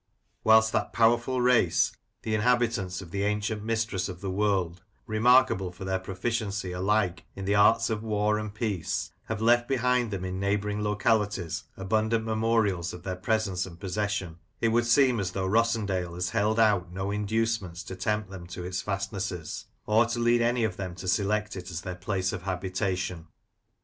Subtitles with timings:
[0.43, 1.91] Whilst that powerful race,
[2.23, 7.45] the inhabitants of the ancient mistress of the world, remarkable for their proficiency alike in
[7.45, 12.93] the arts of war and peace, have left behind them in neighbouring localities abundant memorials
[12.93, 17.11] of their presence and possession, it would seem as though Rossendale had held out no
[17.11, 21.55] inducements to tempt them to its fastnesses, or to lead any of them to select
[21.55, 23.27] it as their place of habitation.